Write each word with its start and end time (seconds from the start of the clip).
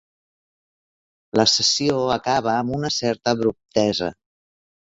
La 1.41 1.45
sessió 1.51 1.99
acaba 2.17 2.55
amb 2.55 2.75
una 2.81 2.93
certa 2.99 3.37
abruptesa. 3.37 4.13